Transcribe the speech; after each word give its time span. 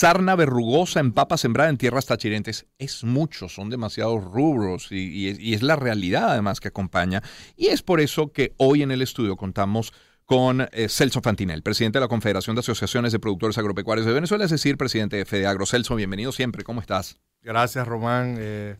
sarna 0.00 0.34
verrugosa 0.34 0.98
en 0.98 1.12
papa 1.12 1.36
sembrada 1.36 1.68
en 1.68 1.76
tierras 1.76 2.06
tachirentes. 2.06 2.66
Es 2.78 3.04
mucho, 3.04 3.50
son 3.50 3.68
demasiados 3.68 4.24
rubros 4.24 4.90
y, 4.90 5.52
es 5.52 5.62
la 5.62 5.76
realidad 5.76 6.30
además 6.30 6.58
que 6.58 6.68
acompaña. 6.68 7.22
Y 7.54 7.66
es 7.66 7.82
por 7.82 8.00
eso 8.00 8.32
que 8.32 8.54
hoy 8.56 8.82
en 8.82 8.92
el 8.92 9.02
estudio 9.02 9.36
contamos 9.36 9.92
con 10.24 10.66
eh, 10.72 10.88
Celso 10.88 11.20
Fantinel, 11.20 11.62
presidente 11.62 11.98
de 11.98 12.04
la 12.04 12.08
Confederación 12.08 12.56
de 12.56 12.60
Asociaciones 12.60 13.12
de 13.12 13.18
Productores 13.18 13.58
Agropecuarios 13.58 14.06
de 14.06 14.14
Venezuela, 14.14 14.44
es 14.44 14.50
decir, 14.50 14.78
presidente 14.78 15.16
de 15.16 15.26
FEDEAGRO. 15.26 15.66
Celso, 15.66 15.96
bienvenido 15.96 16.32
siempre, 16.32 16.64
¿cómo 16.64 16.80
estás? 16.80 17.18
Gracias, 17.42 17.86
Román. 17.86 18.36
Eh, 18.38 18.76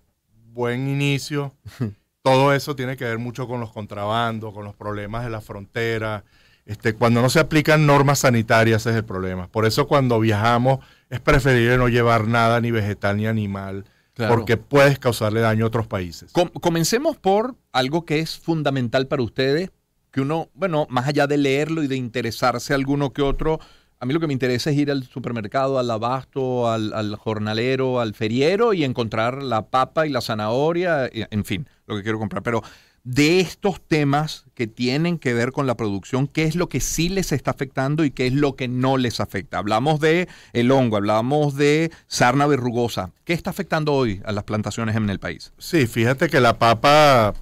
buen 0.55 0.89
inicio. 0.89 1.53
Todo 2.23 2.55
eso 2.55 2.75
tiene 2.75 2.97
que 2.97 3.05
ver 3.05 3.19
mucho 3.19 3.47
con 3.47 3.61
los 3.61 3.73
contrabandos, 3.73 4.55
con 4.55 4.65
los 4.65 4.75
problemas 4.75 5.25
de 5.25 5.31
la 5.31 5.43
frontera, 5.43 6.25
este, 6.67 6.95
cuando 6.95 7.21
no 7.21 7.31
se 7.31 7.41
aplican 7.41 7.85
normas 7.85 8.21
sanitarias 8.21 8.87
es 8.87 8.95
el 8.95 9.05
problema. 9.05 9.49
Por 9.49 9.67
eso 9.67 9.89
cuando 9.89 10.21
viajamos 10.21 10.79
es 11.11 11.21
preferible 11.21 11.77
no 11.77 11.89
llevar 11.89 12.27
nada, 12.27 12.61
ni 12.61 12.71
vegetal 12.71 13.17
ni 13.17 13.27
animal, 13.27 13.85
porque 14.15 14.57
puedes 14.57 14.99
causarle 14.99 15.41
daño 15.41 15.65
a 15.65 15.69
otros 15.69 15.87
países. 15.87 16.33
comencemos 16.61 17.17
por 17.17 17.57
algo 17.73 18.05
que 18.05 18.21
es 18.21 18.39
fundamental 18.39 19.07
para 19.09 19.23
ustedes, 19.23 19.71
que 20.11 20.21
uno, 20.21 20.49
bueno, 20.55 20.87
más 20.89 21.09
allá 21.09 21.27
de 21.27 21.37
leerlo 21.37 21.83
y 21.83 21.89
de 21.89 21.97
interesarse 21.97 22.75
alguno 22.75 23.13
que 23.13 23.23
otro, 23.23 23.61
a 23.99 24.07
mí 24.07 24.15
lo 24.15 24.21
que 24.21 24.27
me 24.27 24.33
interesa 24.33 24.71
es 24.71 24.77
ir 24.77 24.91
al 24.91 25.05
supermercado, 25.05 25.79
al 25.79 25.91
abasto, 25.91 26.71
al, 26.71 26.95
al, 26.95 27.17
jornalero, 27.17 28.01
al 28.01 28.15
feriero 28.15 28.73
y 28.73 28.85
encontrar 28.85 29.43
la 29.43 29.69
papa 29.69 30.07
y 30.07 30.11
la 30.11 30.23
zanahoria, 30.23 31.09
en 31.13 31.45
fin, 31.45 31.69
lo 31.87 31.97
que 31.97 32.03
quiero 32.03 32.19
comprar. 32.19 32.43
Pero 32.43 32.63
de 33.03 33.41
estos 33.41 33.81
temas 33.81 34.45
que 34.55 34.67
tienen 34.67 35.19
que 35.19 35.33
ver 35.33 35.53
con 35.53 35.67
la 35.67 35.77
producción, 35.77 36.27
qué 36.27 36.45
es 36.45 36.55
lo 36.55 36.69
que 36.69 36.81
sí 36.81 37.09
les 37.09 37.33
está 37.33 37.51
afectando 37.51 38.05
y 38.05 38.11
qué 38.11 38.27
es 38.27 38.35
lo 38.35 38.57
que 38.57 38.69
no 38.69 38.99
les 38.99 39.21
afecta. 39.21 39.59
Hablamos 39.59 40.01
de 40.01 40.29
el 40.53 40.71
hongo, 40.71 40.99
hablamos 40.99 41.57
de 41.57 41.91
sarna 42.07 42.47
verrugosa. 42.47 43.13
¿Qué 43.25 43.33
está 43.33 43.51
afectando 43.51 43.95
hoy 43.95 44.21
a 44.25 44.33
las 44.33 44.45
plantaciones 44.45 44.97
en 44.97 45.09
el 45.09 45.19
país? 45.19 45.53
Sí, 45.59 45.87
fíjate 45.87 46.29
que 46.29 46.41
la 46.41 46.59
papa 46.59 47.35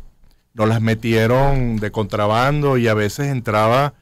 nos 0.54 0.68
las 0.68 0.80
metieron 0.80 1.76
de 1.76 1.90
contrabando 1.90 2.76
y 2.78 2.88
a 2.88 2.94
veces 2.94 3.26
entraba 3.26 3.94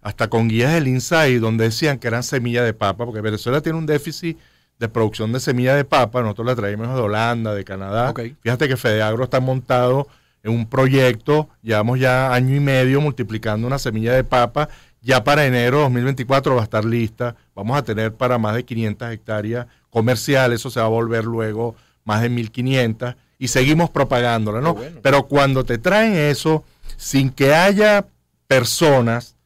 hasta 0.00 0.28
con 0.28 0.48
guías 0.48 0.72
del 0.72 0.88
INSAI 0.88 1.38
donde 1.38 1.64
decían 1.64 1.98
que 1.98 2.08
eran 2.08 2.22
semillas 2.22 2.64
de 2.64 2.74
papa, 2.74 3.04
porque 3.04 3.20
Venezuela 3.20 3.60
tiene 3.60 3.78
un 3.78 3.86
déficit 3.86 4.38
de 4.78 4.88
producción 4.88 5.32
de 5.32 5.40
semilla 5.40 5.76
de 5.76 5.84
papa, 5.84 6.22
nosotros 6.22 6.46
la 6.46 6.56
traemos 6.56 6.88
de 6.88 7.00
Holanda, 7.00 7.54
de 7.54 7.64
Canadá. 7.64 8.12
Fíjate 8.40 8.66
que 8.66 8.76
Fedeagro 8.76 9.24
está 9.24 9.38
montado 9.38 10.08
en 10.42 10.52
un 10.52 10.66
proyecto, 10.66 11.48
llevamos 11.62 12.00
ya 12.00 12.32
año 12.34 12.54
y 12.56 12.60
medio 12.60 13.00
multiplicando 13.00 13.66
una 13.66 13.78
semilla 13.78 14.12
de 14.12 14.24
papa, 14.24 14.68
ya 15.00 15.24
para 15.24 15.46
enero 15.46 15.78
de 15.78 15.82
2024 15.84 16.54
va 16.54 16.60
a 16.60 16.64
estar 16.64 16.84
lista, 16.84 17.36
vamos 17.54 17.76
a 17.76 17.82
tener 17.82 18.14
para 18.14 18.38
más 18.38 18.54
de 18.54 18.64
500 18.64 19.12
hectáreas 19.12 19.66
comerciales, 19.90 20.60
eso 20.60 20.70
se 20.70 20.80
va 20.80 20.86
a 20.86 20.88
volver 20.88 21.24
luego 21.24 21.74
más 22.04 22.22
de 22.22 22.28
1500 22.28 23.14
y 23.38 23.48
seguimos 23.48 23.90
propagándola, 23.90 24.60
¿no? 24.60 24.76
Pero 25.02 25.24
cuando 25.24 25.64
te 25.64 25.78
traen 25.78 26.14
eso, 26.14 26.64
sin 26.96 27.30
que 27.30 27.54
haya 27.54 28.06
personas 28.46 29.36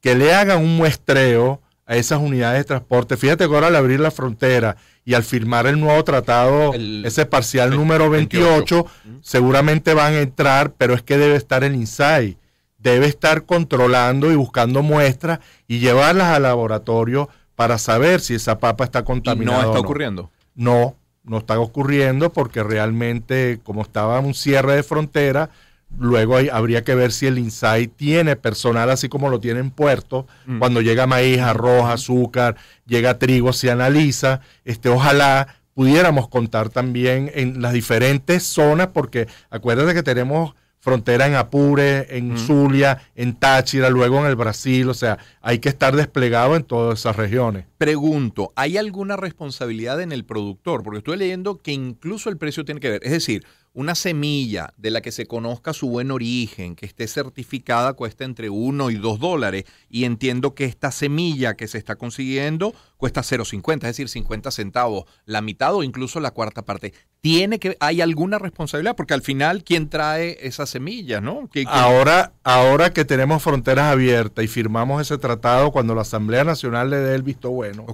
que 0.00 0.14
le 0.14 0.34
hagan 0.34 0.58
un 0.58 0.76
muestreo 0.76 1.60
a 1.86 1.96
esas 1.96 2.20
unidades 2.20 2.60
de 2.60 2.64
transporte, 2.64 3.16
fíjate 3.16 3.48
que 3.48 3.54
ahora 3.54 3.68
al 3.68 3.76
abrir 3.76 4.00
la 4.00 4.10
frontera 4.10 4.76
y 5.10 5.14
al 5.14 5.24
firmar 5.24 5.66
el 5.66 5.80
nuevo 5.80 6.04
tratado, 6.04 6.72
ese 6.72 7.26
parcial 7.26 7.70
número 7.70 8.08
28, 8.10 8.86
seguramente 9.22 9.92
van 9.92 10.12
a 10.12 10.20
entrar, 10.20 10.74
pero 10.78 10.94
es 10.94 11.02
que 11.02 11.18
debe 11.18 11.34
estar 11.34 11.64
el 11.64 11.74
INSAI, 11.74 12.38
debe 12.78 13.06
estar 13.06 13.44
controlando 13.44 14.30
y 14.30 14.36
buscando 14.36 14.84
muestras 14.84 15.40
y 15.66 15.80
llevarlas 15.80 16.28
al 16.28 16.44
laboratorio 16.44 17.28
para 17.56 17.78
saber 17.78 18.20
si 18.20 18.34
esa 18.34 18.60
papa 18.60 18.84
está 18.84 19.04
contaminada. 19.04 19.58
¿Y 19.58 19.62
no 19.62 19.68
está 19.70 19.80
ocurriendo? 19.80 20.30
No, 20.54 20.94
no 21.24 21.38
está 21.38 21.58
ocurriendo 21.58 22.32
porque 22.32 22.62
realmente, 22.62 23.58
como 23.64 23.82
estaba 23.82 24.20
un 24.20 24.34
cierre 24.34 24.76
de 24.76 24.84
frontera, 24.84 25.50
Luego 25.98 26.36
habría 26.52 26.84
que 26.84 26.94
ver 26.94 27.12
si 27.12 27.26
el 27.26 27.38
INSAI 27.38 27.88
tiene 27.88 28.36
personal 28.36 28.90
así 28.90 29.08
como 29.08 29.28
lo 29.28 29.40
tiene 29.40 29.60
en 29.60 29.70
Puerto. 29.70 30.26
Mm. 30.46 30.58
Cuando 30.58 30.80
llega 30.80 31.06
maíz, 31.06 31.40
arroz, 31.40 31.90
azúcar, 31.90 32.56
llega 32.86 33.18
trigo, 33.18 33.52
se 33.52 33.70
analiza. 33.70 34.40
Este, 34.64 34.88
ojalá 34.88 35.60
pudiéramos 35.74 36.28
contar 36.28 36.68
también 36.68 37.30
en 37.34 37.62
las 37.62 37.72
diferentes 37.72 38.42
zonas, 38.42 38.88
porque 38.88 39.28
acuérdate 39.50 39.94
que 39.94 40.02
tenemos 40.02 40.54
frontera 40.80 41.26
en 41.26 41.34
Apure, 41.34 42.06
en 42.16 42.32
mm. 42.32 42.38
Zulia, 42.38 43.02
en 43.14 43.34
Táchira, 43.34 43.90
luego 43.90 44.18
en 44.18 44.26
el 44.26 44.36
Brasil, 44.36 44.88
o 44.88 44.94
sea, 44.94 45.18
hay 45.42 45.58
que 45.58 45.68
estar 45.68 45.94
desplegado 45.94 46.56
en 46.56 46.64
todas 46.64 47.00
esas 47.00 47.16
regiones. 47.16 47.66
Pregunto, 47.78 48.52
¿hay 48.56 48.78
alguna 48.78 49.16
responsabilidad 49.16 50.00
en 50.00 50.12
el 50.12 50.24
productor? 50.24 50.82
Porque 50.82 50.98
estoy 50.98 51.18
leyendo 51.18 51.58
que 51.58 51.72
incluso 51.72 52.30
el 52.30 52.38
precio 52.38 52.64
tiene 52.64 52.80
que 52.80 52.90
ver, 52.90 53.00
es 53.04 53.12
decir, 53.12 53.44
una 53.72 53.94
semilla 53.94 54.72
de 54.76 54.90
la 54.90 55.00
que 55.00 55.12
se 55.12 55.26
conozca 55.26 55.72
su 55.72 55.88
buen 55.88 56.10
origen, 56.10 56.74
que 56.74 56.86
esté 56.86 57.06
certificada, 57.06 57.92
cuesta 57.92 58.24
entre 58.24 58.50
1 58.50 58.90
y 58.90 58.96
2 58.96 59.20
dólares. 59.20 59.64
Y 59.88 60.04
entiendo 60.04 60.54
que 60.54 60.64
esta 60.64 60.90
semilla 60.90 61.54
que 61.54 61.68
se 61.68 61.78
está 61.78 61.96
consiguiendo 61.96 62.74
cuesta 62.96 63.22
0,50, 63.22 63.74
es 63.74 63.80
decir, 63.82 64.08
50 64.08 64.50
centavos, 64.50 65.04
la 65.24 65.40
mitad 65.40 65.74
o 65.74 65.82
incluso 65.82 66.18
la 66.20 66.32
cuarta 66.32 66.62
parte. 66.62 66.92
¿Tiene 67.20 67.58
que, 67.58 67.76
¿Hay 67.80 68.00
alguna 68.00 68.38
responsabilidad? 68.38 68.96
Porque 68.96 69.14
al 69.14 69.22
final, 69.22 69.62
¿quién 69.62 69.88
trae 69.88 70.38
esas 70.40 70.70
semillas? 70.70 71.22
¿no? 71.22 71.48
Ahora, 71.66 72.32
ahora 72.42 72.92
que 72.92 73.04
tenemos 73.04 73.42
fronteras 73.42 73.92
abiertas 73.92 74.44
y 74.44 74.48
firmamos 74.48 75.00
ese 75.00 75.16
tratado 75.18 75.70
cuando 75.70 75.94
la 75.94 76.02
Asamblea 76.02 76.44
Nacional 76.44 76.90
le 76.90 76.96
dé 76.96 77.14
el 77.14 77.22
visto 77.22 77.50
bueno, 77.50 77.86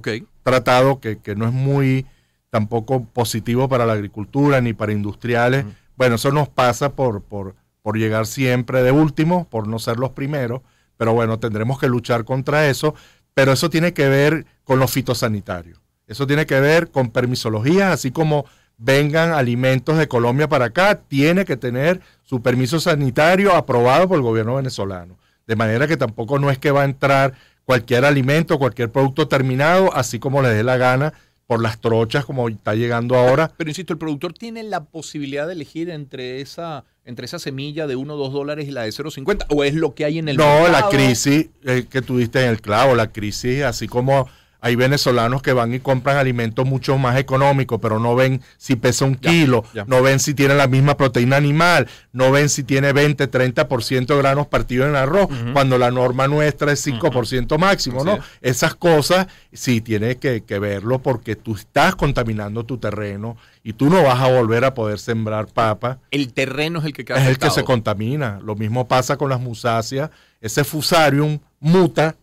tratado 0.43 0.99
que, 0.99 1.19
que 1.19 1.35
no 1.35 1.45
es 1.45 1.53
muy 1.53 2.05
tampoco 2.49 3.05
positivo 3.05 3.67
para 3.67 3.85
la 3.85 3.93
agricultura 3.93 4.61
ni 4.61 4.73
para 4.73 4.91
industriales. 4.91 5.65
Bueno, 5.95 6.15
eso 6.15 6.31
nos 6.31 6.49
pasa 6.49 6.93
por, 6.93 7.21
por, 7.23 7.55
por 7.81 7.97
llegar 7.97 8.25
siempre 8.25 8.83
de 8.83 8.91
último, 8.91 9.47
por 9.49 9.67
no 9.67 9.79
ser 9.79 9.97
los 9.97 10.11
primeros, 10.11 10.61
pero 10.97 11.13
bueno, 11.13 11.39
tendremos 11.39 11.79
que 11.79 11.87
luchar 11.87 12.23
contra 12.25 12.69
eso, 12.69 12.95
pero 13.33 13.51
eso 13.51 13.69
tiene 13.69 13.93
que 13.93 14.07
ver 14.09 14.45
con 14.63 14.79
los 14.79 14.91
fitosanitarios. 14.91 15.79
Eso 16.07 16.25
tiene 16.25 16.45
que 16.45 16.59
ver 16.59 16.89
con 16.89 17.09
permisología, 17.09 17.91
así 17.91 18.11
como 18.11 18.45
vengan 18.77 19.31
alimentos 19.31 19.97
de 19.97 20.07
Colombia 20.07 20.47
para 20.47 20.65
acá, 20.65 21.01
tiene 21.07 21.45
que 21.45 21.57
tener 21.57 22.01
su 22.23 22.41
permiso 22.41 22.79
sanitario 22.79 23.55
aprobado 23.55 24.07
por 24.07 24.17
el 24.17 24.23
gobierno 24.23 24.55
venezolano. 24.55 25.17
De 25.45 25.55
manera 25.55 25.87
que 25.87 25.97
tampoco 25.97 26.39
no 26.39 26.49
es 26.51 26.59
que 26.59 26.71
va 26.71 26.83
a 26.83 26.85
entrar 26.85 27.33
cualquier 27.65 28.05
alimento, 28.05 28.59
cualquier 28.59 28.91
producto 28.91 29.27
terminado, 29.27 29.93
así 29.93 30.19
como 30.19 30.41
le 30.41 30.49
dé 30.49 30.63
la 30.63 30.77
gana, 30.77 31.13
por 31.47 31.61
las 31.61 31.79
trochas 31.79 32.25
como 32.25 32.49
está 32.49 32.75
llegando 32.75 33.15
ahora. 33.15 33.51
Pero 33.57 33.69
insisto, 33.69 33.93
el 33.93 33.99
productor 33.99 34.33
tiene 34.33 34.63
la 34.63 34.83
posibilidad 34.83 35.47
de 35.47 35.53
elegir 35.53 35.89
entre 35.89 36.41
esa, 36.41 36.83
entre 37.05 37.25
esa 37.25 37.39
semilla 37.39 37.87
de 37.87 37.95
1 37.95 38.13
o 38.13 38.17
2 38.17 38.33
dólares 38.33 38.67
y 38.67 38.71
la 38.71 38.83
de 38.83 38.89
0,50 38.89 39.45
o 39.49 39.63
es 39.63 39.73
lo 39.73 39.95
que 39.95 40.05
hay 40.05 40.19
en 40.19 40.27
el 40.27 40.37
no, 40.37 40.59
No, 40.59 40.67
la 40.67 40.89
crisis 40.89 41.49
eh, 41.63 41.87
que 41.89 42.01
tuviste 42.01 42.43
en 42.43 42.49
el 42.49 42.61
clavo, 42.61 42.95
la 42.95 43.11
crisis 43.13 43.63
así 43.63 43.87
como 43.87 44.27
hay 44.61 44.75
venezolanos 44.75 45.41
que 45.41 45.53
van 45.53 45.73
y 45.73 45.79
compran 45.79 46.17
alimentos 46.17 46.65
mucho 46.65 46.97
más 46.97 47.17
económicos, 47.17 47.79
pero 47.81 47.99
no 47.99 48.15
ven 48.15 48.41
si 48.57 48.75
pesa 48.75 49.05
un 49.05 49.15
kilo, 49.15 49.63
no 49.85 50.01
ven 50.01 50.19
si 50.19 50.33
tiene 50.33 50.55
la 50.55 50.67
misma 50.67 50.97
proteína 50.97 51.37
animal, 51.37 51.87
no 52.11 52.31
ven 52.31 52.49
si 52.49 52.63
tiene 52.63 52.93
20, 52.93 53.29
30% 53.29 54.05
de 54.05 54.17
granos 54.17 54.47
partidos 54.47 54.89
en 54.89 54.95
arroz, 54.95 55.27
cuando 55.53 55.77
la 55.77 55.91
norma 55.91 56.27
nuestra 56.27 56.71
es 56.71 56.85
5% 56.85 57.57
máximo, 57.57 58.03
¿no? 58.03 58.19
Esas 58.41 58.75
cosas 58.75 59.27
sí 59.53 59.81
tienes 59.81 60.17
que, 60.17 60.41
verlo 60.57 60.99
porque 60.99 61.35
tú 61.35 61.55
estás 61.55 61.95
contaminando 61.95 62.65
tu 62.65 62.79
terreno 62.79 63.37
y 63.63 63.73
tú 63.73 63.89
no 63.91 64.01
vas 64.01 64.19
a 64.19 64.27
volver 64.27 64.65
a 64.65 64.73
poder 64.73 64.97
sembrar 64.97 65.47
papa. 65.47 65.99
El 66.09 66.33
terreno 66.33 66.79
es 66.79 66.85
el 66.85 66.93
que 66.93 67.01
Es 67.13 67.27
el 67.27 67.37
que 67.37 67.51
se 67.51 67.63
contamina. 67.63 68.39
Lo 68.43 68.55
mismo 68.55 68.87
pasa 68.87 69.17
con 69.17 69.29
las 69.29 69.39
musáceas. 69.39 70.09
Ese 70.41 70.63
fusarium 70.63 71.39
muta 71.59 72.15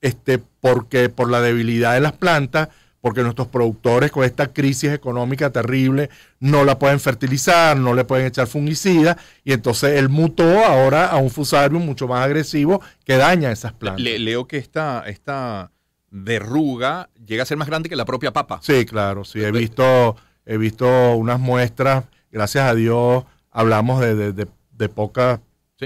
este, 0.00 0.38
porque 0.38 1.08
por 1.08 1.30
la 1.30 1.40
debilidad 1.40 1.94
de 1.94 2.00
las 2.00 2.12
plantas, 2.12 2.68
porque 3.00 3.22
nuestros 3.22 3.48
productores 3.48 4.10
con 4.10 4.24
esta 4.24 4.52
crisis 4.52 4.90
económica 4.92 5.50
terrible 5.50 6.10
no 6.40 6.64
la 6.64 6.78
pueden 6.78 7.00
fertilizar, 7.00 7.76
no 7.76 7.94
le 7.94 8.04
pueden 8.04 8.26
echar 8.26 8.46
fungicida, 8.46 9.16
y 9.44 9.52
entonces 9.52 9.98
él 9.98 10.08
mutó 10.08 10.64
ahora 10.64 11.06
a 11.06 11.16
un 11.16 11.30
fusarium 11.30 11.84
mucho 11.84 12.08
más 12.08 12.24
agresivo 12.24 12.82
que 13.04 13.16
daña 13.16 13.52
esas 13.52 13.72
plantas. 13.72 14.02
leo 14.02 14.46
que 14.46 14.58
esta, 14.58 15.04
esta 15.06 15.70
verruga 16.10 17.08
llega 17.24 17.42
a 17.42 17.46
ser 17.46 17.56
más 17.56 17.68
grande 17.68 17.88
que 17.88 17.96
la 17.96 18.04
propia 18.04 18.32
papa. 18.32 18.60
Sí, 18.62 18.84
claro, 18.84 19.24
sí, 19.24 19.42
he 19.42 19.52
visto, 19.52 20.16
he 20.44 20.56
visto 20.56 21.14
unas 21.14 21.38
muestras, 21.38 22.04
gracias 22.32 22.64
a 22.64 22.74
Dios, 22.74 23.24
hablamos 23.50 24.00
de, 24.00 24.32
de, 24.32 24.88
pocas, 24.88 25.40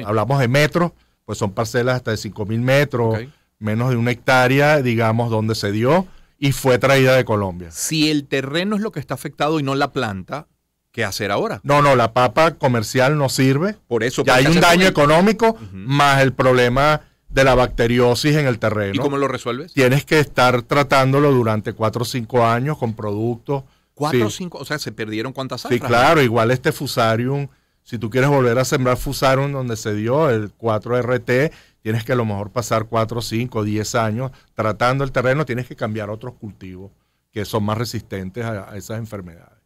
hablamos 0.05 0.38
de 0.41 0.49
metros, 0.49 0.93
pues 1.26 1.38
son 1.38 1.53
parcelas 1.53 1.97
hasta 1.97 2.11
de 2.11 2.17
5 2.17 2.47
mil 2.47 2.61
metros 2.61 3.19
menos 3.62 3.91
de 3.91 3.97
una 3.97 4.11
hectárea, 4.11 4.82
digamos, 4.82 5.31
donde 5.31 5.55
se 5.55 5.73
dio 5.73 6.06
y 6.38 6.53
fue 6.53 6.79
traída 6.79 7.14
de 7.17 7.25
Colombia. 7.25 7.70
Si 7.70 8.11
el 8.11 8.26
terreno 8.26 8.76
es 8.76 8.82
lo 8.82 8.93
que 8.93 9.00
está 9.00 9.14
afectado 9.14 9.61
y 9.61 9.62
no 9.62 9.75
la 9.75 9.93
planta, 9.93 10.49
¿qué 10.91 11.05
hacer 11.05 11.31
ahora? 11.31 11.61
No, 11.62 11.81
no, 11.82 11.94
la 11.97 12.12
papa 12.12 12.55
comercial 12.55 13.17
no 13.17 13.29
sirve. 13.29 13.76
Por 13.88 14.03
eso. 14.03 14.25
Ya 14.25 14.35
hay 14.37 14.47
un 14.47 14.61
daño 14.61 14.87
económico, 14.87 15.56
más 15.73 16.20
el 16.20 16.32
problema 16.32 17.00
de 17.29 17.44
la 17.44 17.55
bacteriosis 17.55 18.37
en 18.37 18.47
el 18.47 18.59
terreno. 18.59 18.93
¿Y 18.94 18.99
cómo 18.99 19.17
lo 19.17 19.26
resuelves? 19.29 19.73
Tienes 19.73 20.05
que 20.05 20.19
estar 20.20 20.62
tratándolo 20.62 21.32
durante 21.32 21.73
cuatro 21.73 22.03
o 22.03 22.05
cinco 22.05 22.44
años 22.44 22.76
con 22.76 22.94
productos. 22.94 23.62
¿Cuatro 23.94 24.26
o 24.26 24.31
Sí. 24.31 24.38
cinco? 24.38 24.59
O 24.59 24.64
sea, 24.64 24.79
¿se 24.79 24.91
perdieron 24.93 25.32
cuántas 25.32 25.62
Sí, 25.62 25.79
claro, 25.79 26.20
igual 26.23 26.50
este 26.50 26.73
fusarium, 26.73 27.47
si 27.85 27.99
tú 27.99 28.11
quieres 28.11 28.29
volver 28.31 28.59
a 28.59 28.64
sembrar 28.64 28.97
fusarium 28.97 29.53
donde 29.53 29.76
se 29.76 29.94
dio 29.94 30.29
el 30.29 30.50
4RT, 30.53 31.53
tienes 31.82 32.05
que 32.05 32.12
a 32.12 32.17
lo 32.17 32.25
mejor 32.25 32.50
pasar 32.50 32.87
4, 32.87 33.20
5, 33.20 33.64
10 33.64 33.94
años 33.96 34.31
tratando 34.55 35.05
el 35.05 35.12
terreno, 35.12 35.44
tienes 35.44 35.67
que 35.67 35.76
cambiar 35.76 36.11
otros 36.11 36.34
cultivos 36.34 36.90
que 37.31 37.44
son 37.44 37.64
más 37.64 37.79
resistentes 37.79 38.44
a, 38.44 38.70
a 38.70 38.76
esas 38.76 38.99
enfermedades. 38.99 39.61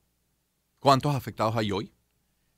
¿Cuántos 0.78 1.14
afectados 1.14 1.56
hay 1.56 1.72
hoy? 1.72 1.92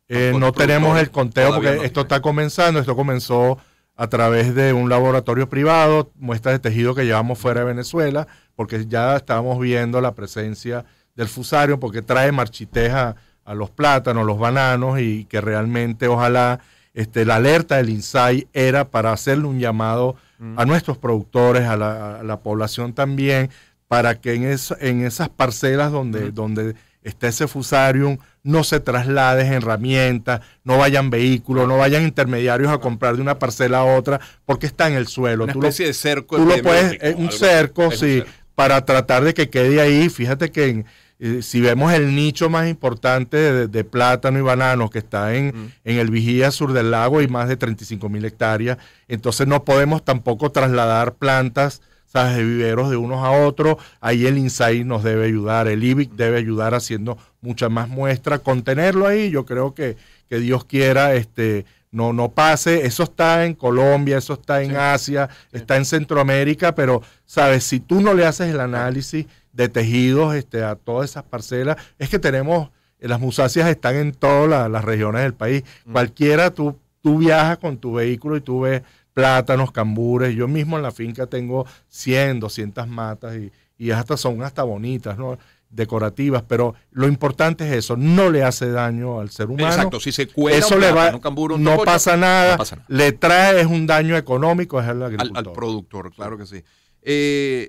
Eh, 0.08 0.32
no 0.38 0.52
tenemos 0.52 0.98
el 0.98 1.10
conteo 1.10 1.54
porque 1.54 1.76
no 1.76 1.82
esto 1.82 2.00
está 2.02 2.22
comenzando, 2.22 2.80
esto 2.80 2.96
comenzó 2.96 3.58
a 3.94 4.06
través 4.06 4.54
de 4.54 4.72
un 4.72 4.88
laboratorio 4.88 5.48
privado, 5.48 6.12
muestras 6.14 6.54
de 6.54 6.58
tejido 6.60 6.94
que 6.94 7.04
llevamos 7.04 7.38
fuera 7.38 7.60
de 7.60 7.66
Venezuela, 7.66 8.26
porque 8.54 8.86
ya 8.86 9.16
estábamos 9.16 9.58
viendo 9.58 10.00
la 10.00 10.14
presencia 10.14 10.84
del 11.14 11.28
fusario, 11.28 11.80
porque 11.80 12.00
trae 12.00 12.32
marchitez 12.32 12.92
a, 12.92 13.16
a 13.44 13.54
los 13.54 13.70
plátanos, 13.70 14.24
los 14.24 14.38
bananos, 14.38 15.00
y 15.00 15.24
que 15.24 15.40
realmente 15.40 16.06
ojalá 16.06 16.60
este, 16.94 17.24
la 17.24 17.36
alerta 17.36 17.76
del 17.76 17.90
INSAI 17.90 18.48
era 18.52 18.88
para 18.90 19.12
hacerle 19.12 19.46
un 19.46 19.58
llamado 19.60 20.16
a 20.56 20.64
nuestros 20.64 20.98
productores, 20.98 21.64
a 21.66 21.76
la, 21.76 22.20
a 22.20 22.22
la 22.22 22.38
población 22.40 22.92
también, 22.92 23.50
para 23.88 24.20
que 24.20 24.34
en, 24.34 24.44
es- 24.44 24.74
en 24.80 25.04
esas 25.04 25.28
parcelas 25.28 25.90
donde, 25.90 26.30
donde 26.30 26.74
está 27.02 27.26
ese 27.28 27.48
fusarium 27.48 28.18
no 28.44 28.62
se 28.64 28.78
traslades 28.80 29.50
herramientas, 29.50 30.40
no 30.64 30.78
vayan 30.78 31.10
vehículos, 31.10 31.66
no 31.66 31.76
vayan 31.76 32.02
intermediarios 32.04 32.70
a 32.70 32.78
comprar 32.78 33.16
de 33.16 33.22
una 33.22 33.38
parcela 33.38 33.78
a 33.78 33.84
otra, 33.84 34.20
porque 34.46 34.66
está 34.66 34.86
en 34.88 34.94
el 34.94 35.06
suelo. 35.08 35.44
Una 35.44 35.52
Tú 35.52 35.60
lo- 35.62 35.68
especie 35.68 35.86
de 35.86 35.94
cerco 35.94 36.36
tú 36.36 36.44
lo 36.46 36.62
puedes, 36.62 36.96
es 37.00 37.14
un 37.16 37.30
cerco, 37.32 37.86
un 37.86 37.92
sí, 37.92 38.18
cerco. 38.18 38.30
para 38.54 38.84
tratar 38.84 39.24
de 39.24 39.34
que 39.34 39.50
quede 39.50 39.80
ahí. 39.80 40.08
Fíjate 40.08 40.50
que 40.50 40.68
en, 40.68 40.86
eh, 41.20 41.42
si 41.42 41.60
vemos 41.60 41.92
el 41.92 42.14
nicho 42.14 42.48
más 42.48 42.68
importante 42.68 43.36
de, 43.36 43.66
de 43.68 43.84
plátano 43.84 44.38
y 44.38 44.42
banano 44.42 44.88
que 44.90 44.98
está 45.00 45.34
en, 45.34 45.46
Mm. 45.48 45.72
en 45.84 45.98
el 45.98 46.10
Vigía 46.10 46.50
Sur 46.50 46.72
del 46.72 46.90
Lago 46.92 47.20
y 47.22 47.28
más 47.28 47.48
de 47.48 47.56
35 47.56 48.08
mil 48.08 48.24
hectáreas, 48.24 48.78
entonces 49.08 49.46
no 49.46 49.64
podemos 49.64 50.04
tampoco 50.04 50.50
trasladar 50.50 51.14
plantas 51.14 51.82
¿sabes? 52.06 52.36
de 52.36 52.44
viveros 52.44 52.88
de 52.88 52.96
unos 52.96 53.22
a 53.24 53.30
otros. 53.32 53.76
Ahí 54.00 54.26
el 54.26 54.38
INSAI 54.38 54.84
nos 54.84 55.02
debe 55.02 55.26
ayudar, 55.26 55.68
el 55.68 55.84
IBIC 55.84 56.12
debe 56.12 56.38
ayudar 56.38 56.74
haciendo 56.74 57.18
mucha 57.42 57.68
más 57.68 57.88
muestra, 57.88 58.38
contenerlo 58.38 59.06
ahí. 59.06 59.28
Yo 59.30 59.44
creo 59.44 59.74
que, 59.74 59.96
que 60.28 60.38
Dios 60.38 60.64
quiera, 60.64 61.14
este, 61.14 61.66
no, 61.90 62.12
no 62.14 62.30
pase. 62.30 62.86
Eso 62.86 63.02
está 63.02 63.44
en 63.44 63.52
Colombia, 63.54 64.16
eso 64.18 64.34
está 64.34 64.62
en 64.62 64.70
Sí. 64.70 64.76
Asia, 64.76 65.28
está 65.52 65.76
en 65.76 65.84
Centroamérica, 65.84 66.74
pero, 66.74 67.02
¿sabes? 67.26 67.64
Si 67.64 67.78
tú 67.80 68.00
no 68.00 68.14
le 68.14 68.24
haces 68.24 68.48
el 68.54 68.60
análisis 68.60 69.26
de 69.58 69.68
tejidos 69.68 70.34
este, 70.36 70.62
a 70.62 70.76
todas 70.76 71.10
esas 71.10 71.24
parcelas, 71.24 71.76
es 71.98 72.08
que 72.08 72.18
tenemos, 72.20 72.70
eh, 73.00 73.08
las 73.08 73.18
musáceas 73.20 73.68
están 73.68 73.96
en 73.96 74.12
todas 74.12 74.48
la- 74.48 74.68
las 74.68 74.84
regiones 74.84 75.22
del 75.22 75.34
país. 75.34 75.64
Mm. 75.84 75.92
Cualquiera, 75.92 76.50
tú, 76.54 76.78
tú 77.02 77.18
viajas 77.18 77.58
con 77.58 77.76
tu 77.76 77.94
vehículo 77.94 78.36
y 78.36 78.40
tú 78.40 78.60
ves 78.60 78.82
plátanos, 79.12 79.72
cambures. 79.72 80.34
Yo 80.36 80.46
mismo 80.46 80.76
en 80.76 80.82
la 80.84 80.92
finca 80.92 81.26
tengo 81.26 81.66
100, 81.88 82.38
200 82.38 82.86
matas 82.86 83.36
y, 83.36 83.50
y 83.76 83.90
hasta 83.90 84.16
son 84.16 84.42
hasta 84.44 84.62
bonitas, 84.62 85.18
¿no? 85.18 85.36
decorativas, 85.70 86.42
pero 86.48 86.74
lo 86.92 87.06
importante 87.08 87.66
es 87.68 87.74
eso, 87.74 87.94
no 87.94 88.30
le 88.30 88.42
hace 88.42 88.70
daño 88.70 89.20
al 89.20 89.28
ser 89.28 89.48
humano. 89.50 89.68
Exacto, 89.68 90.00
si 90.00 90.12
se 90.12 90.26
cuela 90.26 90.56
eso 90.56 90.76
un 90.76 90.80
le 90.80 90.92
va, 90.92 91.10
un 91.14 91.20
cambur, 91.20 91.52
un 91.52 91.62
no 91.62 91.76
pasa 91.84 92.16
nada, 92.16 92.52
no 92.52 92.56
pasa 92.58 92.76
nada. 92.76 92.86
le 92.88 93.12
trae 93.12 93.60
es 93.60 93.66
un 93.66 93.86
daño 93.86 94.16
económico 94.16 94.80
es 94.80 94.86
al, 94.88 95.02
agricultor. 95.02 95.36
al 95.36 95.52
productor, 95.52 96.14
claro 96.14 96.38
que 96.38 96.46
sí. 96.46 96.62
Eh, 97.02 97.68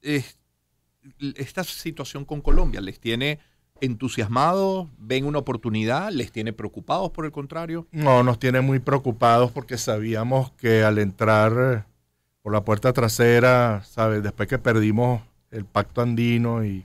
es- 0.00 0.38
esta 1.36 1.64
situación 1.64 2.24
con 2.24 2.40
Colombia 2.40 2.80
les 2.80 2.98
tiene 3.00 3.38
entusiasmados, 3.80 4.88
ven 4.98 5.26
una 5.26 5.38
oportunidad, 5.38 6.10
les 6.10 6.32
tiene 6.32 6.52
preocupados 6.52 7.10
por 7.10 7.24
el 7.24 7.32
contrario. 7.32 7.86
No, 7.92 8.22
nos 8.22 8.38
tiene 8.38 8.60
muy 8.60 8.78
preocupados 8.78 9.50
porque 9.50 9.78
sabíamos 9.78 10.52
que 10.52 10.82
al 10.84 10.98
entrar 10.98 11.52
eh, 11.58 11.82
por 12.42 12.52
la 12.52 12.64
puerta 12.64 12.92
trasera, 12.92 13.82
¿sabes? 13.84 14.22
Después 14.22 14.48
que 14.48 14.58
perdimos 14.58 15.22
el 15.50 15.64
pacto 15.64 16.02
andino 16.02 16.64
y, 16.64 16.84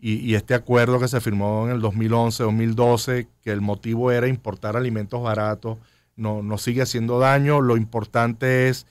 y- 0.00 0.34
este 0.34 0.54
acuerdo 0.54 0.98
que 1.00 1.08
se 1.08 1.20
firmó 1.20 1.66
en 1.66 1.72
el 1.76 1.80
2011-2012, 1.82 3.28
que 3.42 3.50
el 3.50 3.60
motivo 3.60 4.10
era 4.12 4.28
importar 4.28 4.76
alimentos 4.76 5.22
baratos, 5.22 5.78
no, 6.16 6.42
nos 6.42 6.62
sigue 6.62 6.82
haciendo 6.82 7.18
daño. 7.18 7.60
Lo 7.60 7.76
importante 7.76 8.68
es 8.68 8.86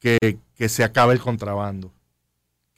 que, 0.00 0.38
que 0.54 0.68
se 0.68 0.84
acabe 0.84 1.12
el 1.14 1.20
contrabando, 1.20 1.92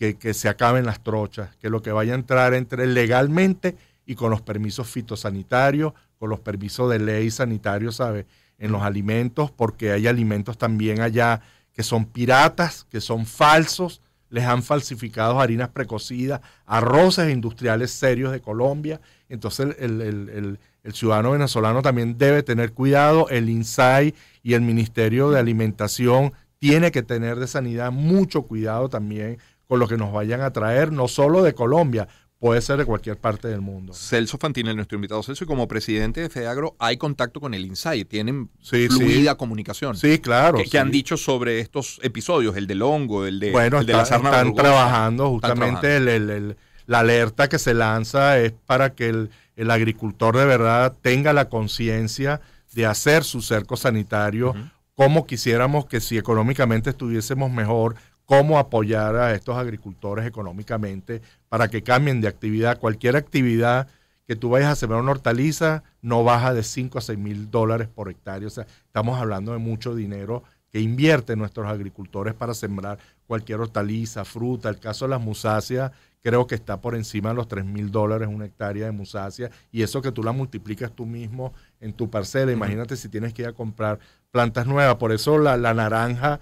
que, 0.00 0.32
se 0.35 0.49
acaben 0.49 0.87
las 0.87 1.02
trochas, 1.02 1.55
que 1.56 1.69
lo 1.69 1.82
que 1.82 1.93
vaya 1.93 2.12
a 2.12 2.17
entrar 2.17 2.55
entre 2.55 2.87
legalmente 2.87 3.76
y 4.06 4.14
con 4.14 4.31
los 4.31 4.41
permisos 4.41 4.88
fitosanitarios, 4.88 5.93
con 6.19 6.31
los 6.31 6.41
permisos 6.41 6.91
de 6.91 6.99
ley 6.99 7.31
sanitarios, 7.31 7.97
¿sabe? 7.97 8.26
En 8.58 8.73
los 8.73 8.82
alimentos, 8.82 9.50
porque 9.50 9.93
hay 9.93 10.06
alimentos 10.06 10.56
también 10.56 11.00
allá 11.02 11.43
que 11.75 11.82
son 11.82 12.06
piratas, 12.06 12.87
que 12.91 13.00
son 13.00 13.26
falsos, 13.26 14.00
les 14.31 14.44
han 14.44 14.62
falsificado 14.62 15.38
harinas 15.38 15.69
precocidas, 15.69 16.41
arroces 16.67 17.31
industriales 17.31 17.91
serios 17.91 18.32
de 18.32 18.41
Colombia. 18.41 19.00
Entonces 19.29 19.76
el, 19.79 20.00
el- 20.00 20.29
el- 20.31 20.58
el 20.82 20.94
ciudadano 20.94 21.32
venezolano 21.32 21.82
también 21.82 22.17
debe 22.17 22.43
tener 22.43 22.73
cuidado, 22.73 23.29
el 23.29 23.50
INSAI 23.50 24.14
y 24.43 24.55
el 24.55 24.62
Ministerio 24.62 25.31
de 25.31 25.38
Alimentación 25.38 26.32
tiene 26.58 26.91
que 26.91 27.02
tener 27.02 27.38
de 27.38 27.47
sanidad 27.47 27.91
mucho 27.93 28.43
cuidado 28.43 28.88
también 28.88 29.38
con 29.70 29.78
lo 29.78 29.87
que 29.87 29.96
nos 29.96 30.12
vayan 30.12 30.40
a 30.40 30.52
traer, 30.52 30.90
no 30.90 31.06
solo 31.06 31.44
de 31.44 31.55
Colombia, 31.55 32.08
puede 32.40 32.61
ser 32.61 32.76
de 32.78 32.84
cualquier 32.84 33.19
parte 33.19 33.46
del 33.46 33.61
mundo. 33.61 33.93
Celso 33.94 34.37
Fantini, 34.37 34.75
nuestro 34.75 34.96
invitado 34.96 35.22
Celso, 35.22 35.44
y 35.44 35.46
como 35.46 35.69
presidente 35.69 36.22
de 36.22 36.28
FEAGRO 36.28 36.75
hay 36.81 36.96
contacto 36.96 37.40
con 37.40 37.55
el 37.55 37.64
INSAI, 37.64 38.05
tienen 38.05 38.50
Sí, 38.61 38.88
fluida 38.88 39.37
comunicación. 39.37 39.94
Sí, 39.96 40.19
claro. 40.19 40.58
¿Qué, 40.58 40.64
sí. 40.67 40.76
han 40.76 40.90
dicho 40.90 41.17
sobre 41.17 41.61
estos 41.61 42.00
episodios? 42.02 42.56
El 42.56 42.67
del 42.67 42.82
hongo, 42.82 43.26
el 43.26 43.38
de, 43.38 43.52
Bueno, 43.52 43.78
el 43.78 43.87
de 43.87 43.93
la 43.93 44.05
sarna 44.05 44.31
están 44.31 44.55
trabajando 44.56 45.37
Están 45.37 45.50
justamente 45.52 45.96
el- 45.99 46.08
el- 46.08 46.31
el- 46.31 46.56
la 46.87 46.99
alerta 46.99 47.49
que 47.49 47.61
se 47.61 47.73
lanza 47.73 48.38
es 48.40 48.52
para 48.66 48.94
que 48.96 49.08
el, 49.08 49.31
el 49.55 49.70
agricultor 49.70 50.37
de 50.37 50.46
verdad 50.46 50.96
tenga 51.00 51.32
la 51.32 51.49
conciencia 51.49 52.40
de 52.73 52.87
hacer 52.87 53.23
su 53.23 53.40
cerco 53.40 53.76
sanitario, 53.76 54.52
como 54.96 55.26
quisiéramos 55.26 55.87
que 55.87 56.00
si 56.00 56.19
económicamente 56.19 56.90
estuviésemos 56.90 57.50
mejor, 57.52 57.94
cómo 58.30 58.60
apoyar 58.60 59.16
a 59.16 59.34
estos 59.34 59.56
agricultores 59.56 60.24
económicamente 60.24 61.20
para 61.48 61.66
que 61.66 61.82
cambien 61.82 62.20
de 62.20 62.28
actividad. 62.28 62.78
Cualquier 62.78 63.16
actividad 63.16 63.88
que 64.24 64.36
tú 64.36 64.50
vayas 64.50 64.70
a 64.70 64.76
sembrar 64.76 65.00
una 65.00 65.10
hortaliza 65.10 65.82
no 66.00 66.22
baja 66.22 66.54
de 66.54 66.62
5 66.62 66.96
a 66.96 67.00
6 67.00 67.18
mil 67.18 67.50
dólares 67.50 67.88
por 67.88 68.08
hectárea. 68.08 68.46
O 68.46 68.50
sea, 68.50 68.68
estamos 68.87 69.18
hablando 69.18 69.50
de 69.50 69.58
mucho 69.58 69.96
dinero 69.96 70.44
que 70.70 70.78
invierten 70.80 71.40
nuestros 71.40 71.66
agricultores 71.66 72.32
para 72.32 72.54
sembrar 72.54 73.00
cualquier 73.26 73.58
hortaliza, 73.58 74.25
fruta. 74.25 74.68
El 74.68 74.78
caso 74.78 75.06
de 75.06 75.10
las 75.10 75.20
musáceas 75.20 75.90
creo 76.22 76.46
que 76.46 76.54
está 76.54 76.80
por 76.80 76.94
encima 76.94 77.30
de 77.30 77.34
los 77.34 77.49
3 77.49 77.64
mil 77.64 77.90
dólares 77.90 78.28
una 78.30 78.44
hectárea 78.44 78.87
de 78.87 78.92
musácea 78.92 79.50
y 79.72 79.82
eso 79.82 80.02
que 80.02 80.12
tú 80.12 80.22
la 80.22 80.30
multiplicas 80.30 80.92
tú 80.92 81.04
mismo 81.04 81.52
en 81.80 81.94
tu 81.94 82.08
parcela. 82.08 82.52
Imagínate 82.52 82.94
si 82.94 83.08
tienes 83.08 83.34
que 83.34 83.42
ir 83.42 83.49
a 83.49 83.54
comprar 83.54 83.99
plantas 84.30 84.68
nuevas. 84.68 84.94
Por 84.99 85.10
eso 85.10 85.37
la, 85.37 85.56
la 85.56 85.75
naranja 85.75 86.38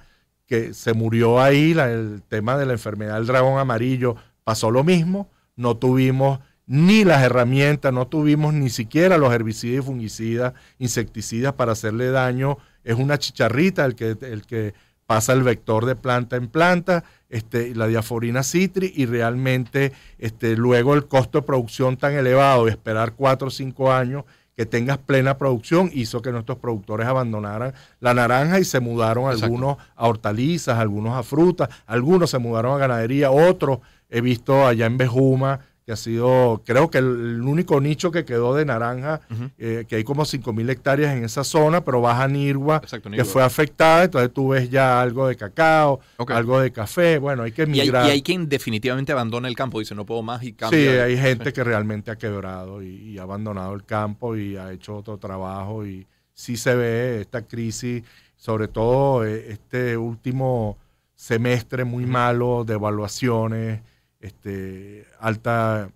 que 0.49 0.73
se 0.73 0.95
murió 0.95 1.40
ahí, 1.40 1.73
el 1.73 2.23
tema 2.26 2.57
de 2.57 2.67
la 2.67 2.73
enfermedad 2.73 3.17
del 3.17 3.26
dragón 3.26 3.59
amarillo, 3.59 4.17
pasó 4.45 4.71
lo 4.71 4.83
mismo. 4.83 5.31
No 5.57 5.76
tuvimos 5.76 6.40
ni 6.67 7.05
las 7.05 7.23
herramientas, 7.23 7.93
no 7.93 8.07
tuvimos 8.07 8.55
ni 8.55 8.71
siquiera 8.71 9.19
los 9.19 9.33
herbicidas 9.33 9.85
y 9.85 9.87
fungicidas, 9.87 10.55
insecticidas 10.78 11.52
para 11.52 11.73
hacerle 11.73 12.11
daño. 12.11 12.57
Es 12.83 12.97
una 12.97 13.19
chicharrita 13.19 13.85
el 13.85 13.95
que, 13.95 14.17
el 14.23 14.47
que 14.47 14.75
pasa 15.07 15.35
el 15.35 15.43
vector 15.43 15.85
de 15.85 15.97
planta 15.97 16.37
en 16.37 16.49
planta, 16.49 17.05
este, 17.28 17.75
la 17.75 17.87
diaforina 17.87 18.43
citri, 18.43 18.93
y 18.95 19.05
realmente 19.07 19.93
este, 20.19 20.57
luego 20.57 20.95
el 20.95 21.07
costo 21.07 21.40
de 21.40 21.47
producción 21.47 21.99
tan 21.99 22.14
elevado 22.14 22.67
y 22.67 22.71
esperar 22.71 23.12
cuatro 23.14 23.49
o 23.49 23.50
cinco 23.50 23.93
años 23.93 24.25
que 24.59 24.67
tengas 24.67 24.99
plena 24.99 25.38
producción 25.38 25.88
hizo 25.95 26.21
que 26.21 26.33
nuestros 26.33 26.59
productores 26.59 27.07
abandonaran 27.07 27.75
la 28.00 28.12
naranja 28.12 28.59
y 28.59 28.65
se 28.65 28.81
mudaron 28.81 29.27
Exacto. 29.27 29.45
algunos 29.45 29.77
a 29.95 30.09
hortalizas, 30.09 30.77
algunos 30.81 31.17
a 31.17 31.23
frutas, 31.23 31.69
algunos 31.87 32.31
se 32.31 32.38
mudaron 32.38 32.75
a 32.75 32.79
ganadería, 32.79 33.31
otros 33.31 33.79
he 34.11 34.21
visto 34.21 34.67
allá 34.67 34.87
en 34.87 34.99
Bejuma 34.99 35.61
que 35.88 35.92
ha 35.92 35.97
sido, 35.97 36.61
creo 36.66 36.90
que 36.90 36.99
el, 36.99 37.40
único 37.40 37.80
nicho 37.80 38.11
que 38.11 38.26
quedó 38.26 38.54
de 38.54 38.66
naranja, 38.66 39.23
eh, 39.57 39.87
que 39.88 39.97
hay 39.97 40.04
como 40.04 40.26
5 40.26 40.52
mil 40.52 40.68
hectáreas 40.68 41.16
en 41.16 41.25
esa 41.25 41.45
zona, 41.45 41.83
pero 41.83 42.02
baja 42.02 42.28
Nirgua, 42.28 42.76
Exacto, 42.76 43.04
que 43.09 43.16
Nirgua. 43.16 43.33
fue 43.33 43.42
afectada, 43.42 44.04
entonces 44.04 44.30
tú 44.35 44.49
ves 44.49 44.68
ya 44.68 45.00
algo 45.00 45.26
de 45.26 45.35
cacao, 45.37 46.00
algo 46.26 46.61
de 46.61 46.73
café, 46.73 47.16
bueno, 47.16 47.42
hay 47.45 47.52
que 47.52 47.62
Y 47.62 47.64
hay, 47.64 47.87
migrar. 47.87 48.07
y 48.07 48.11
hay 48.11 48.21
quien 48.21 48.50
definitivamente 48.50 49.12
abandona 49.12 49.49
el 49.49 49.57
campo, 49.57 49.78
dice 49.78 49.95
no 49.95 50.04
puedo 50.04 50.23
más 50.23 50.42
y 50.42 50.49
Sí, 50.49 50.52
cambia. 50.52 51.04
hay 51.04 51.16
gente 51.16 51.52
que 51.54 51.64
realmente 51.64 52.11
ha 52.11 52.16
quebrado 52.16 52.83
y, 52.83 52.88
y 52.88 53.18
ha 53.18 53.23
abandonado 53.23 53.73
el 53.73 53.87
campo 53.87 54.37
y 54.37 54.59
ha 54.59 54.71
hecho 54.71 54.95
otro 54.95 55.16
trabajo 55.16 55.87
y 55.87 56.07
sí 56.35 56.59
se 56.59 56.75
ve 56.75 57.23
esta 57.23 57.40
crisis 57.47 58.04
sobre 58.37 58.68
todo 58.68 59.25
eh, 59.25 59.52
este 59.52 59.97
último 59.97 60.76
semestre 61.14 61.85
muy 61.85 62.04
malo 62.04 62.62
de 62.66 62.75
evaluaciones, 62.75 63.80
este, 64.21 65.07
alta 65.21 65.91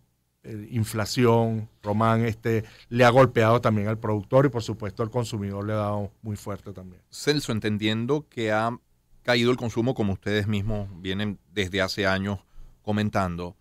eh, 0.44 0.68
inflación, 0.72 1.68
Román, 1.82 2.24
este, 2.24 2.64
le 2.88 3.04
ha 3.04 3.10
golpeado 3.10 3.60
también 3.60 3.86
al 3.86 3.98
productor 3.98 4.46
y 4.46 4.48
por 4.48 4.62
supuesto 4.62 5.02
al 5.04 5.10
consumidor 5.10 5.64
le 5.64 5.72
ha 5.72 5.76
dado 5.76 6.12
muy 6.22 6.36
fuerte 6.36 6.72
también. 6.72 7.00
Celso, 7.10 7.52
entendiendo 7.52 8.26
que 8.28 8.50
ha 8.50 8.76
caído 9.22 9.52
el 9.52 9.56
consumo 9.56 9.94
como 9.94 10.12
ustedes 10.12 10.48
mismos 10.48 10.88
vienen 11.00 11.38
desde 11.52 11.80
hace 11.80 12.08
años 12.08 12.40
comentando, 12.82 13.56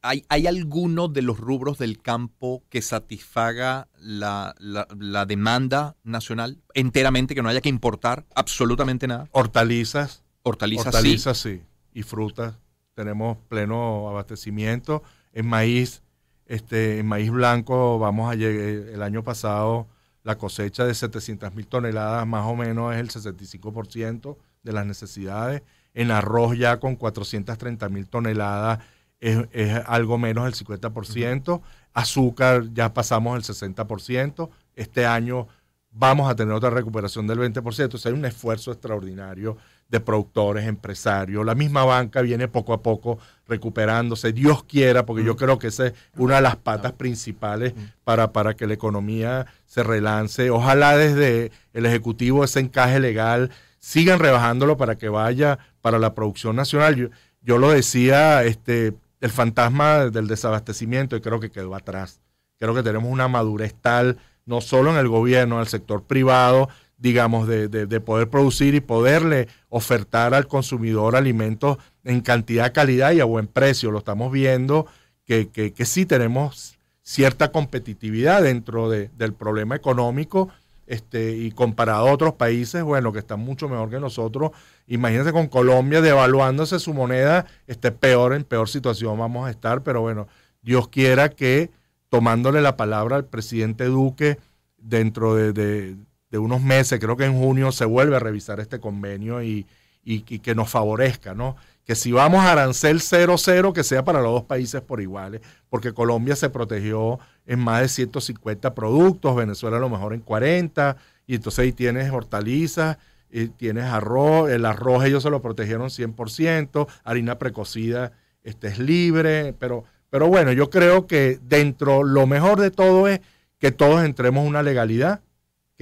¿hay, 0.00 0.24
hay 0.28 0.46
alguno 0.46 1.08
de 1.08 1.22
los 1.22 1.38
rubros 1.38 1.78
del 1.78 2.00
campo 2.00 2.62
que 2.68 2.80
satisfaga 2.80 3.88
la, 3.98 4.54
la 4.60 5.26
demanda 5.26 5.96
nacional 6.04 6.62
enteramente, 6.74 7.34
que 7.34 7.42
no 7.42 7.48
haya 7.48 7.60
que 7.60 7.68
importar 7.68 8.24
absolutamente 8.34 9.08
nada? 9.08 9.28
Hortalizas. 9.32 10.22
Hortalizas, 10.42 10.86
Hortalizas 10.86 11.38
sí. 11.38 11.62
Y 11.94 12.02
frutas. 12.02 12.54
Tenemos 12.94 13.38
pleno 13.48 14.08
abastecimiento. 14.08 15.02
En 15.32 15.46
maíz, 15.46 16.02
este, 16.46 16.98
en 16.98 17.06
maíz 17.06 17.30
blanco 17.30 17.98
vamos 17.98 18.30
a 18.30 18.34
llegar, 18.34 18.94
el 18.94 19.02
año 19.02 19.22
pasado 19.24 19.88
la 20.22 20.38
cosecha 20.38 20.84
de 20.84 20.94
700 20.94 21.54
mil 21.54 21.66
toneladas 21.66 22.26
más 22.26 22.46
o 22.46 22.56
menos 22.56 22.94
es 22.94 23.00
el 23.00 23.10
65% 23.10 24.36
de 24.62 24.72
las 24.72 24.86
necesidades. 24.86 25.62
En 25.92 26.10
arroz 26.10 26.56
ya 26.56 26.80
con 26.80 26.96
430 26.96 27.88
mil 27.90 28.08
toneladas 28.08 28.80
es, 29.20 29.46
es, 29.52 29.80
algo 29.86 30.18
menos 30.18 30.44
del 30.44 30.54
50%. 30.54 31.60
Azúcar 31.92 32.72
ya 32.72 32.94
pasamos 32.94 33.36
el 33.36 33.54
60%. 33.54 34.48
Este 34.74 35.06
año 35.06 35.46
vamos 35.90 36.30
a 36.30 36.34
tener 36.34 36.54
otra 36.54 36.70
recuperación 36.70 37.26
del 37.26 37.38
20%. 37.38 37.84
Entonces 37.84 38.06
hay 38.06 38.12
un 38.12 38.24
esfuerzo 38.24 38.72
extraordinario 38.72 39.56
de 39.88 40.00
productores, 40.00 40.66
empresarios. 40.66 41.44
La 41.44 41.54
misma 41.54 41.84
banca 41.84 42.20
viene 42.22 42.48
poco 42.48 42.72
a 42.72 42.82
poco 42.82 43.18
recuperándose. 43.46 44.32
Dios 44.32 44.64
quiera, 44.64 45.06
porque 45.06 45.24
yo 45.24 45.36
creo 45.36 45.58
que 45.58 45.68
esa 45.68 45.88
es 45.88 45.94
una 46.16 46.36
de 46.36 46.42
las 46.42 46.56
patas 46.56 46.92
principales 46.92 47.74
para, 48.02 48.32
para 48.32 48.54
que 48.54 48.66
la 48.66 48.74
economía 48.74 49.46
se 49.66 49.82
relance. 49.82 50.50
Ojalá 50.50 50.96
desde 50.96 51.52
el 51.72 51.86
Ejecutivo 51.86 52.44
ese 52.44 52.60
encaje 52.60 53.00
legal 53.00 53.50
sigan 53.78 54.18
rebajándolo 54.18 54.76
para 54.76 54.96
que 54.96 55.08
vaya 55.08 55.58
para 55.80 55.98
la 55.98 56.14
producción 56.14 56.56
nacional. 56.56 56.96
Yo, 56.96 57.08
yo 57.42 57.58
lo 57.58 57.70
decía, 57.70 58.42
este, 58.44 58.94
el 59.20 59.30
fantasma 59.30 60.06
del 60.10 60.26
desabastecimiento 60.26 61.16
y 61.16 61.20
creo 61.20 61.40
que 61.40 61.50
quedó 61.50 61.74
atrás. 61.74 62.20
Creo 62.58 62.74
que 62.74 62.82
tenemos 62.82 63.10
una 63.10 63.28
madurez 63.28 63.74
tal 63.80 64.18
no 64.46 64.60
solo 64.60 64.90
en 64.90 64.96
el 64.96 65.08
gobierno, 65.08 65.56
en 65.56 65.62
el 65.62 65.68
sector 65.68 66.02
privado, 66.04 66.68
digamos, 67.04 67.46
de, 67.46 67.68
de, 67.68 67.84
de, 67.84 68.00
poder 68.00 68.30
producir 68.30 68.74
y 68.74 68.80
poderle 68.80 69.46
ofertar 69.68 70.32
al 70.32 70.48
consumidor 70.48 71.16
alimentos 71.16 71.76
en 72.02 72.22
cantidad, 72.22 72.72
calidad 72.72 73.12
y 73.12 73.20
a 73.20 73.26
buen 73.26 73.46
precio. 73.46 73.90
Lo 73.90 73.98
estamos 73.98 74.32
viendo 74.32 74.86
que, 75.26 75.50
que, 75.50 75.74
que 75.74 75.84
sí 75.84 76.06
tenemos 76.06 76.78
cierta 77.02 77.52
competitividad 77.52 78.42
dentro 78.42 78.88
de, 78.88 79.10
del 79.18 79.34
problema 79.34 79.76
económico 79.76 80.48
este, 80.86 81.36
y 81.36 81.50
comparado 81.50 82.08
a 82.08 82.10
otros 82.10 82.32
países, 82.36 82.82
bueno, 82.82 83.12
que 83.12 83.18
están 83.18 83.40
mucho 83.40 83.68
mejor 83.68 83.90
que 83.90 84.00
nosotros. 84.00 84.52
Imagínense 84.86 85.32
con 85.32 85.48
Colombia 85.48 86.00
devaluándose 86.00 86.78
su 86.78 86.94
moneda, 86.94 87.44
este, 87.66 87.92
peor, 87.92 88.32
en 88.32 88.44
peor 88.44 88.70
situación 88.70 89.18
vamos 89.18 89.46
a 89.46 89.50
estar, 89.50 89.82
pero 89.82 90.00
bueno, 90.00 90.26
Dios 90.62 90.88
quiera 90.88 91.28
que 91.28 91.70
tomándole 92.08 92.62
la 92.62 92.78
palabra 92.78 93.16
al 93.16 93.26
presidente 93.26 93.84
Duque 93.84 94.38
dentro 94.78 95.34
de, 95.34 95.52
de, 95.52 95.96
de, 96.34 96.38
unos 96.38 96.62
meses, 96.62 97.00
creo 97.00 97.16
que 97.16 97.24
en 97.24 97.38
junio 97.38 97.72
se 97.72 97.84
vuelve 97.84 98.16
a 98.16 98.18
revisar 98.20 98.60
este 98.60 98.80
convenio 98.80 99.42
y, 99.42 99.66
y, 100.04 100.20
que 100.20 100.54
nos 100.54 100.70
favorezca, 100.70 101.34
¿no? 101.34 101.56
Que 101.84 101.94
si 101.94 102.12
vamos 102.12 102.44
a 102.44 102.52
arancel 102.52 103.00
0-0, 103.00 103.72
que 103.72 103.84
sea 103.84 104.04
para 104.04 104.20
los 104.20 104.32
dos 104.32 104.44
países 104.44 104.80
por 104.80 105.00
iguales, 105.00 105.40
porque 105.68 105.92
Colombia 105.92 106.36
se 106.36 106.50
protegió 106.50 107.18
en 107.46 107.60
más 107.60 107.82
de 107.82 107.88
150 107.88 108.74
productos, 108.74 109.36
Venezuela 109.36 109.76
a 109.76 109.80
lo 109.80 109.88
mejor 109.88 110.14
en 110.14 110.20
40, 110.20 110.96
y 111.26 111.36
entonces 111.36 111.58
ahí 111.60 111.72
tienes 111.72 112.10
hortalizas, 112.10 112.98
y 113.30 113.48
tienes 113.48 113.84
arroz, 113.84 114.50
el 114.50 114.64
arroz 114.64 115.04
ellos 115.04 115.22
se 115.22 115.30
lo 115.30 115.42
protegieron 115.42 115.88
100%, 115.88 116.86
harina 117.02 117.38
precocida 117.38 118.12
este, 118.42 118.68
es 118.68 118.78
libre, 118.78 119.54
pero 119.58 119.84
pero 120.14 120.28
bueno, 120.28 120.52
yo 120.52 120.70
creo 120.70 121.08
que 121.08 121.40
dentro 121.42 122.04
lo 122.04 122.24
mejor 122.28 122.60
de 122.60 122.70
todo 122.70 123.08
es 123.08 123.20
que 123.58 123.72
todos 123.72 124.04
entremos 124.04 124.46
una 124.46 124.62
legalidad, 124.62 125.22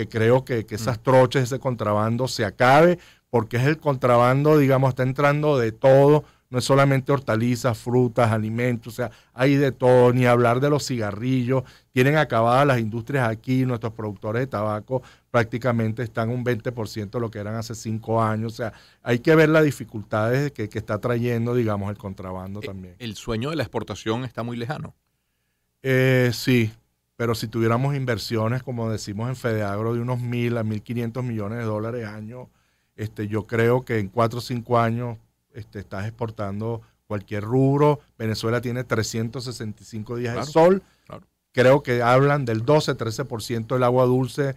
que 0.03 0.09
creo 0.09 0.45
que, 0.45 0.67
que 0.67 0.75
esas 0.75 1.01
troches, 1.01 1.45
ese 1.45 1.59
contrabando 1.59 2.29
se 2.29 2.45
acabe, 2.45 2.99
porque 3.31 3.57
es 3.57 3.65
el 3.65 3.79
contrabando, 3.79 4.59
digamos, 4.59 4.91
está 4.91 5.03
entrando 5.05 5.59
de 5.59 5.73
todo, 5.73 6.25
no 6.51 6.59
es 6.59 6.65
solamente 6.65 7.13
hortalizas, 7.13 7.79
frutas, 7.79 8.31
alimentos, 8.31 8.93
o 8.93 8.97
sea, 8.97 9.11
hay 9.33 9.55
de 9.55 9.73
todo, 9.73 10.13
ni 10.13 10.27
hablar 10.27 10.61
de 10.61 10.69
los 10.69 10.87
cigarrillos, 10.87 11.63
tienen 11.93 12.17
acabadas 12.17 12.67
las 12.67 12.79
industrias 12.79 13.29
aquí, 13.29 13.65
nuestros 13.65 13.93
productores 13.95 14.41
de 14.41 14.47
tabaco 14.49 15.03
prácticamente 15.31 16.03
están 16.03 16.29
un 16.29 16.45
20% 16.45 17.11
de 17.11 17.21
lo 17.21 17.31
que 17.31 17.39
eran 17.39 17.55
hace 17.55 17.75
cinco 17.75 18.23
años, 18.23 18.55
o 18.55 18.57
sea, 18.57 18.73
hay 19.03 19.21
que 19.21 19.35
ver 19.35 19.49
las 19.49 19.65
dificultades 19.65 20.53
que, 20.53 20.69
que 20.69 20.79
está 20.79 20.99
trayendo, 20.99 21.55
digamos, 21.55 21.91
el 21.91 21.97
contrabando 21.97 22.61
también. 22.61 22.97
¿El 22.99 23.15
sueño 23.15 23.51
de 23.51 23.57
la 23.57 23.63
exportación 23.63 24.25
está 24.25 24.43
muy 24.43 24.57
lejano? 24.57 24.95
Eh, 25.83 26.31
sí, 26.35 26.73
pero 27.17 27.35
si 27.35 27.47
tuviéramos 27.49 27.95
inversiones, 27.95 28.63
como 28.63 28.91
decimos 28.91 29.29
en 29.29 29.37
Fedeagro, 29.37 29.95
de 29.95 30.01
unos 30.01 30.21
mil 30.21 30.57
a 30.57 30.65
mil 30.65 30.83
quinientos 30.83 31.25
millones 31.25 31.59
de 31.59 31.65
dólares 31.65 32.07
año, 32.07 32.49
este, 32.97 33.29
yo 33.29 33.47
creo 33.47 33.85
que 33.85 33.99
en 33.99 34.09
cuatro 34.09 34.39
o 34.39 34.43
cinco 34.43 34.79
años 34.79 35.19
este, 35.55 35.79
estás 35.79 36.07
exportando 36.07 36.83
cualquier 37.07 37.45
rubro. 37.45 38.01
Venezuela 38.19 38.61
tiene 38.61 38.85
365 38.85 40.17
días 40.17 40.33
claro, 40.33 40.47
de 40.47 40.53
sol. 40.53 40.83
Claro. 41.07 41.23
Creo 41.53 41.83
que 41.83 42.03
hablan 42.03 42.45
del 42.45 42.65
12-13% 42.65 43.67
del 43.67 43.83
agua 43.83 44.07
dulce 44.07 44.55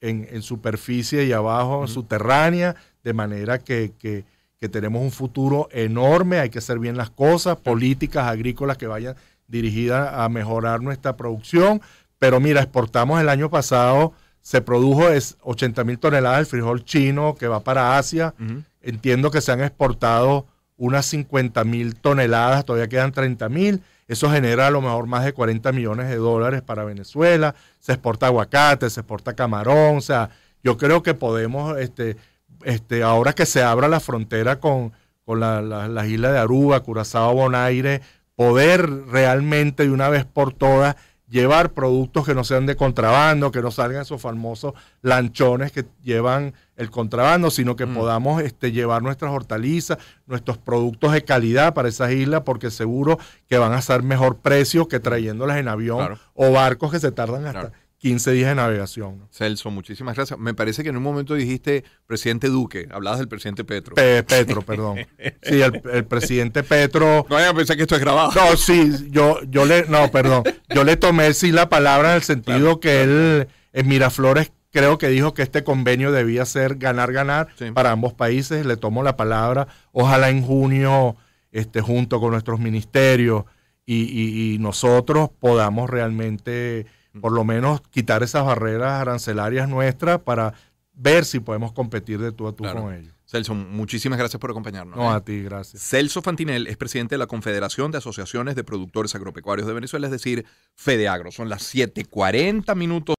en, 0.00 0.28
en, 0.30 0.42
superficie 0.42 1.24
y 1.24 1.32
abajo, 1.32 1.80
uh 1.80 1.84
-huh. 1.84 1.88
subterránea, 1.88 2.76
de 3.02 3.12
manera 3.12 3.58
que, 3.58 3.92
que, 3.98 4.24
que, 4.58 4.68
tenemos 4.68 5.02
un 5.02 5.10
futuro 5.10 5.68
enorme. 5.72 6.38
Hay 6.38 6.50
que 6.50 6.58
hacer 6.58 6.78
bien 6.78 6.96
las 6.96 7.10
cosas, 7.10 7.56
políticas 7.56 8.28
agrícolas 8.28 8.76
que 8.76 8.86
vayan 8.86 9.16
dirigidas 9.48 10.12
a 10.12 10.28
mejorar 10.28 10.82
nuestra 10.82 11.16
producción. 11.16 11.80
Pero 12.18 12.40
mira, 12.40 12.62
exportamos 12.62 13.20
el 13.20 13.28
año 13.28 13.50
pasado, 13.50 14.12
se 14.40 14.60
produjo 14.60 15.08
es 15.10 15.36
80 15.42 15.84
mil 15.84 15.98
toneladas 15.98 16.38
del 16.38 16.46
frijol 16.46 16.84
chino 16.84 17.34
que 17.34 17.48
va 17.48 17.60
para 17.60 17.98
Asia. 17.98 18.34
Uh 18.38 18.42
-huh 18.42 18.64
Entiendo 18.86 19.32
que 19.32 19.40
se 19.40 19.50
han 19.50 19.62
exportado 19.62 20.46
unas 20.76 21.06
50 21.06 21.64
mil 21.64 21.96
toneladas, 21.96 22.64
todavía 22.64 22.86
quedan 22.86 23.10
30 23.10 23.48
mil. 23.48 23.82
Eso 24.06 24.30
genera 24.30 24.68
a 24.68 24.70
lo 24.70 24.80
mejor 24.80 25.08
más 25.08 25.24
de 25.24 25.32
40 25.32 25.72
millones 25.72 26.08
de 26.08 26.14
dólares 26.14 26.62
para 26.62 26.84
Venezuela. 26.84 27.56
Se 27.80 27.94
exporta 27.94 28.26
aguacate, 28.26 28.88
se 28.88 29.00
exporta 29.00 29.34
camarón. 29.34 29.96
O 29.96 30.00
sea, 30.00 30.30
yo 30.62 30.76
creo 30.78 31.02
que 31.02 31.14
podemos, 31.14 31.76
este, 31.78 32.16
este, 32.62 33.02
ahora 33.02 33.32
que 33.32 33.44
se 33.44 33.60
abra 33.60 33.88
la 33.88 33.98
frontera 33.98 34.60
con, 34.60 34.92
con 35.24 35.40
las 35.40 35.64
la, 35.64 35.88
la 35.88 36.06
islas 36.06 36.34
de 36.34 36.38
Aruba, 36.38 36.78
Curazao, 36.78 37.34
Bonaire, 37.34 38.02
poder 38.36 38.88
realmente 39.06 39.84
de 39.84 39.90
una 39.90 40.08
vez 40.08 40.24
por 40.24 40.52
todas 40.52 40.96
llevar 41.28 41.72
productos 41.72 42.24
que 42.24 42.34
no 42.34 42.44
sean 42.44 42.66
de 42.66 42.76
contrabando, 42.76 43.50
que 43.50 43.60
no 43.60 43.70
salgan 43.70 44.02
esos 44.02 44.20
famosos 44.22 44.74
lanchones 45.02 45.72
que 45.72 45.84
llevan 46.02 46.54
el 46.76 46.90
contrabando, 46.90 47.50
sino 47.50 47.74
que 47.74 47.86
mm. 47.86 47.94
podamos 47.94 48.42
este, 48.42 48.70
llevar 48.70 49.02
nuestras 49.02 49.32
hortalizas, 49.32 49.98
nuestros 50.26 50.58
productos 50.58 51.12
de 51.12 51.24
calidad 51.24 51.74
para 51.74 51.88
esas 51.88 52.12
islas, 52.12 52.42
porque 52.42 52.70
seguro 52.70 53.18
que 53.48 53.58
van 53.58 53.72
a 53.72 53.82
ser 53.82 54.02
mejor 54.02 54.38
precio 54.38 54.86
que 54.86 55.00
trayéndolas 55.00 55.58
en 55.58 55.68
avión 55.68 55.98
claro. 55.98 56.18
o 56.34 56.52
barcos 56.52 56.92
que 56.92 57.00
se 57.00 57.10
tardan 57.10 57.46
hasta 57.46 57.60
claro. 57.60 57.85
15 58.06 58.30
días 58.30 58.50
de 58.50 58.54
navegación. 58.54 59.18
¿no? 59.18 59.28
Celso, 59.32 59.68
muchísimas 59.72 60.14
gracias. 60.14 60.38
Me 60.38 60.54
parece 60.54 60.84
que 60.84 60.90
en 60.90 60.96
un 60.96 61.02
momento 61.02 61.34
dijiste 61.34 61.82
presidente 62.06 62.46
Duque, 62.46 62.86
hablabas 62.92 63.18
del 63.18 63.26
presidente 63.26 63.64
Petro. 63.64 63.96
Pe 63.96 64.22
Petro, 64.22 64.62
perdón. 64.62 64.98
Sí, 65.42 65.60
el, 65.60 65.82
el, 65.92 66.04
presidente 66.04 66.62
Petro. 66.62 67.26
No 67.28 67.34
vayan 67.34 67.50
a 67.50 67.54
pensar 67.54 67.76
que 67.76 67.82
esto 67.82 67.96
es 67.96 68.00
grabado. 68.00 68.30
No, 68.32 68.56
sí, 68.56 69.08
yo, 69.10 69.40
yo 69.48 69.64
le, 69.64 69.86
no, 69.88 70.08
perdón. 70.12 70.44
Yo 70.72 70.84
le 70.84 70.96
tomé 70.96 71.34
sí 71.34 71.50
la 71.50 71.68
palabra 71.68 72.10
en 72.10 72.16
el 72.16 72.22
sentido 72.22 72.78
claro, 72.78 72.80
que 72.80 73.02
él 73.02 73.48
en 73.72 73.88
Miraflores 73.88 74.52
creo 74.70 74.98
que 74.98 75.08
dijo 75.08 75.34
que 75.34 75.42
este 75.42 75.64
convenio 75.64 76.12
debía 76.12 76.44
ser 76.44 76.76
ganar-ganar 76.76 77.48
sí. 77.58 77.72
para 77.72 77.90
ambos 77.90 78.14
países. 78.14 78.66
Le 78.66 78.76
tomo 78.76 79.02
la 79.02 79.16
palabra. 79.16 79.66
Ojalá 79.90 80.30
en 80.30 80.42
junio, 80.42 81.16
este, 81.50 81.80
junto 81.80 82.20
con 82.20 82.30
nuestros 82.30 82.60
ministerios 82.60 83.46
y, 83.84 84.02
y, 84.04 84.54
y 84.54 84.58
nosotros 84.58 85.30
podamos 85.40 85.90
realmente 85.90 86.86
por 87.20 87.32
lo 87.32 87.44
menos 87.44 87.80
quitar 87.90 88.22
esas 88.22 88.44
barreras 88.44 89.00
arancelarias 89.00 89.68
nuestras 89.68 90.20
para 90.20 90.54
ver 90.94 91.24
si 91.24 91.40
podemos 91.40 91.72
competir 91.72 92.18
de 92.20 92.32
tú 92.32 92.48
a 92.48 92.52
tú 92.52 92.64
claro. 92.64 92.82
con 92.82 92.94
ellos. 92.94 93.16
Celso, 93.26 93.54
muchísimas 93.54 94.20
gracias 94.20 94.40
por 94.40 94.50
acompañarnos. 94.50 94.96
No, 94.96 95.12
¿eh? 95.12 95.16
a 95.16 95.20
ti, 95.20 95.42
gracias. 95.42 95.82
Celso 95.82 96.22
Fantinel 96.22 96.68
es 96.68 96.76
presidente 96.76 97.16
de 97.16 97.18
la 97.18 97.26
Confederación 97.26 97.90
de 97.90 97.98
Asociaciones 97.98 98.54
de 98.54 98.62
Productores 98.62 99.16
Agropecuarios 99.16 99.66
de 99.66 99.74
Venezuela, 99.74 100.06
es 100.06 100.12
decir, 100.12 100.46
FEDEAGRO. 100.76 101.32
Son 101.32 101.48
las 101.48 101.74
7:40 101.74 102.76
minutos. 102.76 103.14